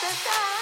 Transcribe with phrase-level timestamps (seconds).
[0.00, 0.59] the time.